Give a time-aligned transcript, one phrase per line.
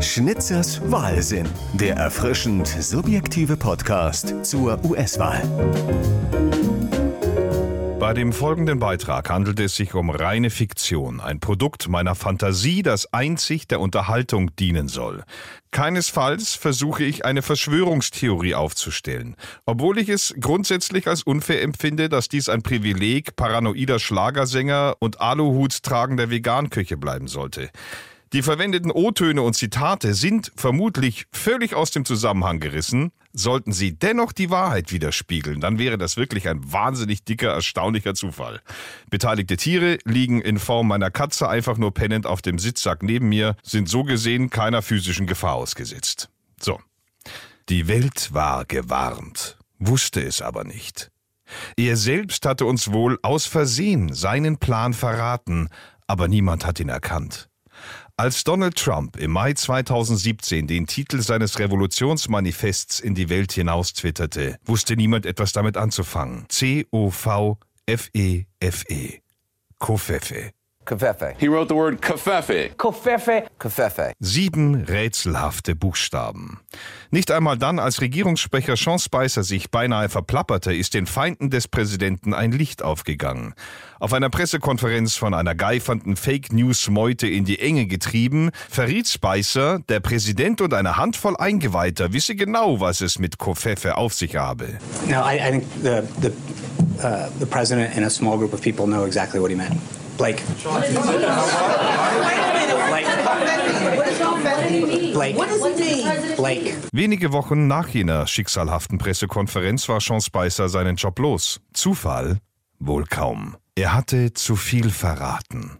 [0.00, 5.42] Schnitzers Wahlsinn, der erfrischend subjektive Podcast zur US-Wahl.
[7.98, 13.12] Bei dem folgenden Beitrag handelt es sich um reine Fiktion, ein Produkt meiner Fantasie, das
[13.14, 15.24] einzig der Unterhaltung dienen soll.
[15.70, 19.34] Keinesfalls versuche ich eine Verschwörungstheorie aufzustellen,
[19.64, 25.82] obwohl ich es grundsätzlich als unfair empfinde, dass dies ein Privileg paranoider Schlagersänger und Aluhut
[25.82, 27.70] tragender Veganküche bleiben sollte.
[28.32, 33.12] Die verwendeten O-Töne und Zitate sind vermutlich völlig aus dem Zusammenhang gerissen.
[33.32, 38.62] Sollten sie dennoch die Wahrheit widerspiegeln, dann wäre das wirklich ein wahnsinnig dicker, erstaunlicher Zufall.
[39.10, 43.54] Beteiligte Tiere liegen in Form meiner Katze einfach nur pennend auf dem Sitzsack neben mir,
[43.62, 46.30] sind so gesehen keiner physischen Gefahr ausgesetzt.
[46.60, 46.80] So.
[47.68, 51.10] Die Welt war gewarnt, wusste es aber nicht.
[51.76, 55.68] Er selbst hatte uns wohl aus Versehen seinen Plan verraten,
[56.06, 57.48] aber niemand hat ihn erkannt.
[58.18, 64.56] Als Donald Trump im Mai 2017 den Titel seines Revolutionsmanifests in die Welt hinaus twitterte,
[64.64, 66.46] wusste niemand etwas damit anzufangen.
[66.48, 67.60] C-O-V-F-E-F-E.
[69.78, 70.55] Kofefe.
[70.86, 71.34] Kofefe.
[71.38, 72.70] He wrote the word kafefe.
[72.76, 73.44] Kofefe.
[73.58, 74.12] Kofefe.
[74.20, 76.60] Sieben rätselhafte Buchstaben.
[77.10, 82.32] Nicht einmal dann, als Regierungssprecher Sean Spicer sich beinahe verplapperte, ist den Feinden des Präsidenten
[82.34, 83.54] ein Licht aufgegangen.
[83.98, 89.80] Auf einer Pressekonferenz von einer geifernden Fake News Meute in die Enge getrieben, verriet Spicer,
[89.88, 94.78] der Präsident und eine Handvoll Eingeweihter wisse genau, was es mit Kofefe auf sich habe.
[95.08, 96.32] No, I, I think the the
[97.02, 99.80] uh, the president and a small group of people know exactly what he meant.
[100.16, 100.42] Blake.
[105.12, 105.36] Blake.
[106.36, 106.74] Blake.
[106.92, 111.60] Wenige Wochen nach jener schicksalhaften Pressekonferenz war Sean Spicer seinen Job los.
[111.72, 112.38] Zufall?
[112.78, 113.56] Wohl kaum.
[113.74, 115.78] Er hatte zu viel verraten.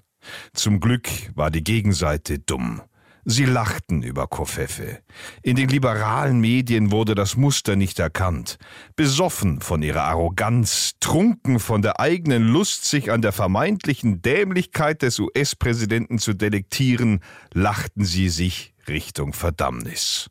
[0.53, 2.83] Zum Glück war die Gegenseite dumm.
[3.29, 5.01] Sie lachten über Kofefe.
[5.43, 8.57] In den liberalen Medien wurde das Muster nicht erkannt.
[8.95, 15.19] Besoffen von ihrer Arroganz, trunken von der eigenen Lust, sich an der vermeintlichen Dämlichkeit des
[15.19, 17.19] US-Präsidenten zu delektieren,
[17.53, 20.31] lachten sie sich Richtung Verdammnis.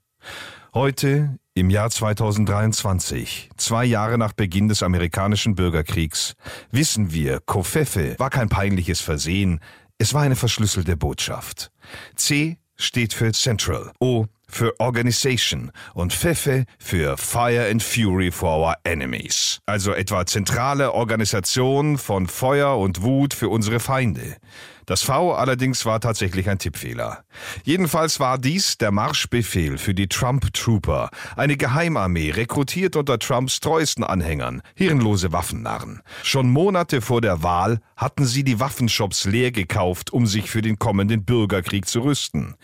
[0.73, 6.35] Heute, im Jahr 2023, zwei Jahre nach Beginn des amerikanischen Bürgerkriegs,
[6.71, 9.59] wissen wir, Kofefe war kein peinliches Versehen,
[9.97, 11.71] es war eine verschlüsselte Botschaft.
[12.15, 18.75] C steht für Central, O für Organization und Fefe für Fire and Fury for Our
[18.83, 19.59] Enemies.
[19.65, 24.37] Also etwa zentrale Organisation von Feuer und Wut für unsere Feinde.
[24.85, 27.23] Das V allerdings war tatsächlich ein Tippfehler.
[27.63, 34.03] Jedenfalls war dies der Marschbefehl für die Trump Trooper, eine Geheimarmee, rekrutiert unter Trumps treuesten
[34.03, 36.01] Anhängern, hirnlose Waffennarren.
[36.23, 40.77] Schon Monate vor der Wahl hatten sie die Waffenshops leer gekauft, um sich für den
[40.77, 42.55] kommenden Bürgerkrieg zu rüsten.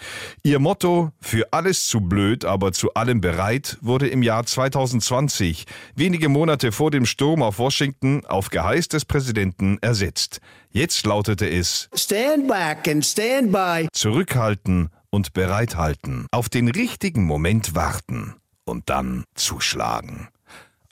[0.44, 5.66] Ihr Motto, für alles zu blöd, aber zu allem bereit, wurde im Jahr 2020,
[5.96, 10.42] wenige Monate vor dem Sturm auf Washington, auf Geheiß des Präsidenten ersetzt.
[10.74, 13.90] Jetzt lautete es Stand back and stand by.
[13.92, 20.30] Zurückhalten und bereithalten, auf den richtigen Moment warten und dann zuschlagen.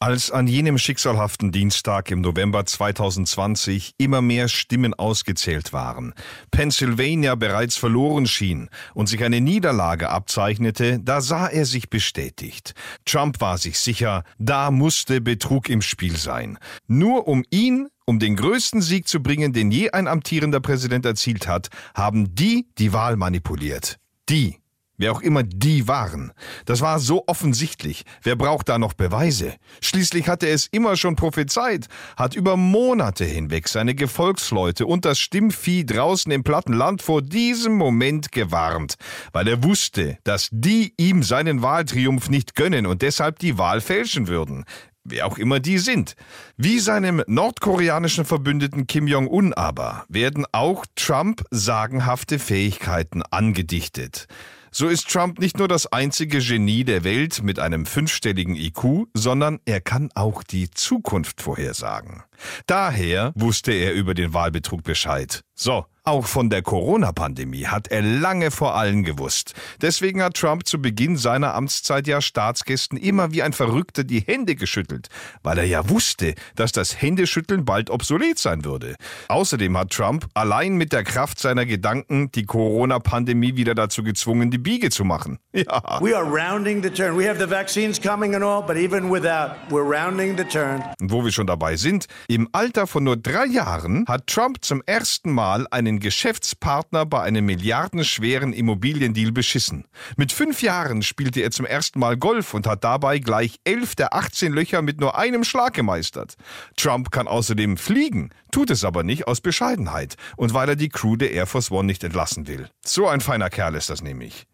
[0.02, 6.14] Als an jenem schicksalhaften Dienstag im November 2020 immer mehr Stimmen ausgezählt waren,
[6.52, 12.74] Pennsylvania bereits verloren schien und sich eine Niederlage abzeichnete, da sah er sich bestätigt.
[13.06, 16.58] Trump war sich sicher, da musste Betrug im Spiel sein.
[16.88, 21.48] Nur um ihn um den größten Sieg zu bringen, den je ein amtierender Präsident erzielt
[21.48, 23.98] hat, haben die die Wahl manipuliert.
[24.30, 24.58] Die.
[24.98, 26.34] Wer auch immer die waren.
[26.66, 28.04] Das war so offensichtlich.
[28.24, 29.54] Wer braucht da noch Beweise?
[29.80, 31.86] Schließlich hatte er es immer schon prophezeit,
[32.18, 37.78] hat über Monate hinweg seine Gefolgsleute und das Stimmvieh draußen im platten Land vor diesem
[37.78, 38.96] Moment gewarnt,
[39.32, 44.28] weil er wusste, dass die ihm seinen Wahltriumph nicht gönnen und deshalb die Wahl fälschen
[44.28, 44.66] würden
[45.10, 46.16] wer auch immer die sind.
[46.58, 54.28] Wie seinem nordkoreanischen Verbündeten Kim Jong-un aber werden auch Trump sagenhafte Fähigkeiten angedichtet.
[54.72, 59.60] So ist Trump nicht nur das einzige Genie der Welt mit einem fünfstelligen IQ, sondern
[59.66, 62.24] er kann auch die Zukunft vorhersagen.
[62.68, 65.42] Daher wusste er über den Wahlbetrug Bescheid.
[65.56, 69.54] So, auch von der Corona-Pandemie hat er lange vor allen gewusst.
[69.82, 74.56] Deswegen hat Trump zu Beginn seiner Amtszeit ja Staatsgästen immer wie ein Verrückter die Hände
[74.56, 75.10] geschüttelt,
[75.44, 78.96] weil er ja wusste, dass das Händeschütteln bald obsolet sein würde.
[79.28, 84.58] Außerdem hat Trump allein mit der Kraft seiner Gedanken die Corona-Pandemie wieder dazu gezwungen, die
[84.58, 85.38] Biege zu machen.
[85.60, 86.00] Ja.
[86.00, 87.18] We are rounding the turn.
[87.18, 90.82] We have the vaccines coming and all, but even without, we're rounding the turn.
[91.02, 94.84] Und wo wir schon dabei sind, Im Alter von nur drei Jahren hat Trump zum
[94.86, 99.88] ersten Mal einen Geschäftspartner bei einem milliardenschweren Immobiliendeal beschissen.
[100.16, 104.14] Mit fünf Jahren spielte er zum ersten Mal Golf und hat dabei gleich elf der
[104.14, 106.36] 18 Löcher mit nur einem Schlag gemeistert.
[106.78, 111.16] Trump kann außerdem fliegen, tut es aber nicht aus Bescheidenheit und weil er die Crew
[111.16, 112.70] der Air Force One nicht entlassen will.
[112.86, 114.46] So ein feiner Kerl ist das nämlich.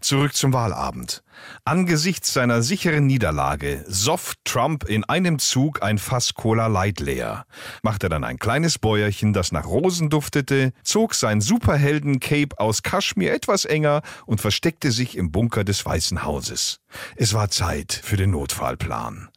[0.00, 1.22] Zurück zum Wahlabend.
[1.64, 7.46] Angesichts seiner sicheren Niederlage soff Trump in einem Zug ein Fass Cola Light leer,
[7.82, 13.64] machte dann ein kleines Bäuerchen, das nach Rosen duftete, zog sein Superhelden-Cape aus Kaschmir etwas
[13.64, 16.80] enger und versteckte sich im Bunker des Weißen Hauses.
[17.16, 19.28] Es war Zeit für den Notfallplan.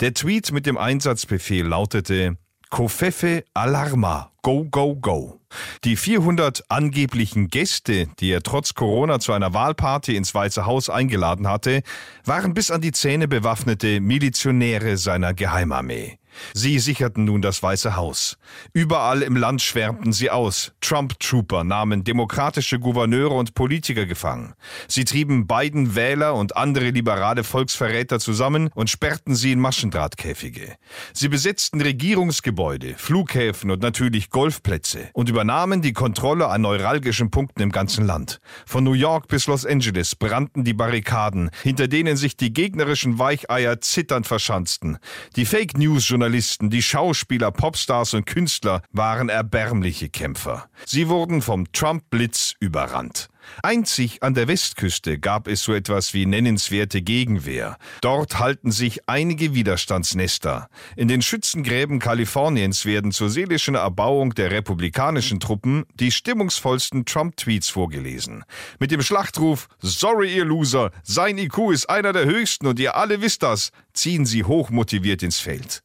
[0.00, 2.36] Der Tweet mit dem Einsatzbefehl lautete
[2.74, 5.38] Kofefe Alarma, go, go, go.
[5.84, 11.46] Die 400 angeblichen Gäste, die er trotz Corona zu einer Wahlparty ins Weiße Haus eingeladen
[11.46, 11.84] hatte,
[12.24, 16.18] waren bis an die Zähne bewaffnete Milizionäre seiner Geheimarmee.
[16.52, 18.38] Sie sicherten nun das Weiße Haus.
[18.72, 20.72] Überall im Land schwärmten sie aus.
[20.80, 24.54] Trump-Trooper nahmen demokratische Gouverneure und Politiker gefangen.
[24.88, 30.76] Sie trieben beiden Wähler und andere liberale Volksverräter zusammen und sperrten sie in Maschendrahtkäfige.
[31.12, 37.72] Sie besetzten Regierungsgebäude, Flughäfen und natürlich Golfplätze und übernahmen die Kontrolle an neuralgischen Punkten im
[37.72, 38.40] ganzen Land.
[38.66, 43.80] Von New York bis Los Angeles brannten die Barrikaden, hinter denen sich die gegnerischen Weicheier
[43.80, 44.98] zitternd verschanzten.
[45.36, 50.70] Die Fake News Journalisten, die Schauspieler, Popstars und Künstler waren erbärmliche Kämpfer.
[50.86, 53.28] Sie wurden vom Trump-Blitz überrannt.
[53.62, 57.76] Einzig an der Westküste gab es so etwas wie nennenswerte Gegenwehr.
[58.00, 60.68] Dort halten sich einige Widerstandsnester.
[60.96, 68.44] In den Schützengräben Kaliforniens werden zur seelischen Erbauung der republikanischen Truppen die stimmungsvollsten Trump-Tweets vorgelesen.
[68.78, 73.20] Mit dem Schlachtruf Sorry, ihr Loser, sein IQ ist einer der höchsten und ihr alle
[73.20, 75.82] wisst das, ziehen sie hochmotiviert ins Feld.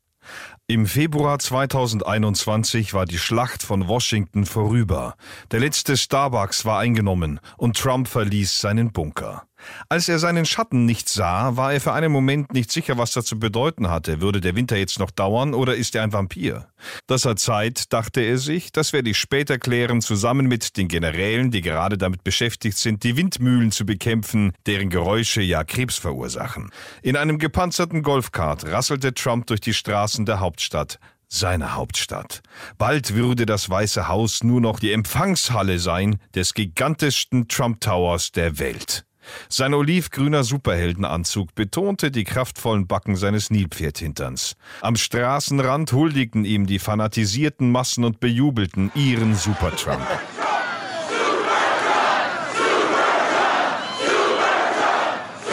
[0.72, 5.16] Im Februar 2021 war die Schlacht von Washington vorüber.
[5.50, 9.49] Der letzte Starbucks war eingenommen und Trump verließ seinen Bunker.
[9.88, 13.26] Als er seinen Schatten nicht sah, war er für einen Moment nicht sicher, was das
[13.26, 14.22] zu bedeuten hatte.
[14.22, 16.68] Würde der Winter jetzt noch dauern oder ist er ein Vampir?
[17.08, 21.52] Das hat Zeit, dachte er sich, das werde ich später klären, zusammen mit den Generälen,
[21.52, 26.72] die gerade damit beschäftigt sind, die Windmühlen zu bekämpfen, deren Geräusche ja Krebs verursachen.
[27.02, 32.42] In einem gepanzerten Golfkart rasselte Trump durch die Straßen der Hauptstadt seine Hauptstadt.
[32.78, 38.58] Bald würde das Weiße Haus nur noch die Empfangshalle sein des gigantischsten Trump Towers der
[38.60, 39.06] Welt.
[39.50, 44.56] Sein olivgrüner Superheldenanzug betonte die kraftvollen Backen seines Nilpferdhinterns.
[44.82, 50.06] Am Straßenrand huldigten ihm die fanatisierten Massen und bejubelten ihren Supertrump.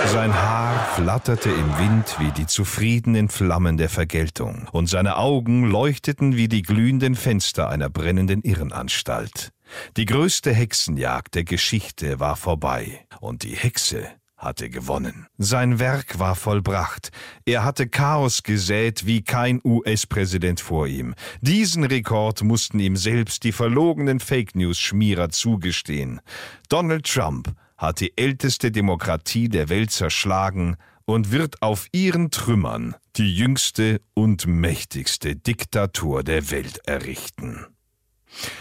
[0.07, 6.37] Sein Haar flatterte im Wind wie die zufriedenen Flammen der Vergeltung, und seine Augen leuchteten
[6.37, 9.53] wie die glühenden Fenster einer brennenden Irrenanstalt.
[9.97, 15.27] Die größte Hexenjagd der Geschichte war vorbei, und die Hexe hatte gewonnen.
[15.39, 17.11] Sein Werk war vollbracht.
[17.47, 21.15] Er hatte Chaos gesät wie kein US-Präsident vor ihm.
[21.41, 26.21] Diesen Rekord mussten ihm selbst die verlogenen Fake News-Schmierer zugestehen.
[26.69, 30.77] Donald Trump hat die älteste Demokratie der Welt zerschlagen
[31.07, 37.67] und wird auf ihren Trümmern die jüngste und mächtigste Diktatur der Welt errichten.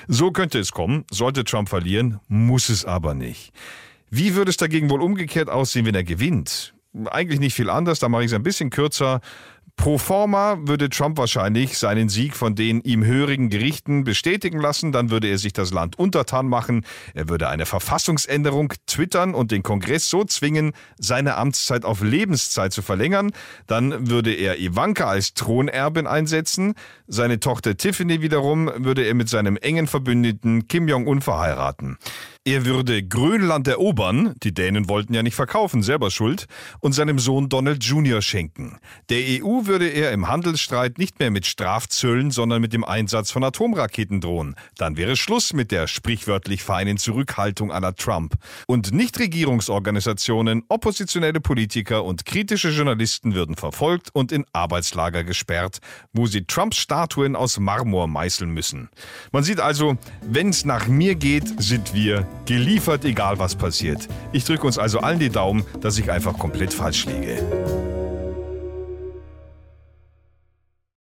[0.07, 3.51] So könnte es kommen, sollte Trump verlieren, muss es aber nicht.
[4.09, 6.73] Wie würde es dagegen wohl umgekehrt aussehen, wenn er gewinnt?
[7.05, 9.19] Eigentlich nicht viel anders, da mache ich es ein bisschen kürzer.
[9.77, 15.11] Pro forma würde Trump wahrscheinlich seinen Sieg von den ihm hörigen Gerichten bestätigen lassen, dann
[15.11, 20.09] würde er sich das Land untertan machen, er würde eine Verfassungsänderung twittern und den Kongress
[20.09, 23.31] so zwingen, seine Amtszeit auf Lebenszeit zu verlängern,
[23.67, 26.73] dann würde er Ivanka als Thronerbin einsetzen,
[27.07, 31.97] seine Tochter Tiffany wiederum würde er mit seinem engen Verbündeten Kim Jong-un verheiraten.
[32.47, 36.45] Er würde Grönland erobern, die Dänen wollten ja nicht verkaufen, selber schuld,
[36.79, 38.21] und seinem Sohn Donald Jr.
[38.21, 38.77] schenken.
[39.09, 43.43] Der EU würde er im Handelsstreit nicht mehr mit Strafzöllen, sondern mit dem Einsatz von
[43.43, 44.53] Atomraketen drohen.
[44.77, 48.35] Dann wäre Schluss mit der sprichwörtlich feinen Zurückhaltung aller Trump.
[48.67, 55.79] Und Nichtregierungsorganisationen, oppositionelle Politiker und kritische Journalisten würden verfolgt und in Arbeitslager gesperrt,
[56.13, 58.89] wo sie Trumps Statuen aus Marmor meißeln müssen.
[59.31, 64.07] Man sieht also, wenn's nach mir geht, sind wir geliefert, egal was passiert.
[64.31, 67.41] Ich drücke uns also allen die Daumen, dass ich einfach komplett falsch liege.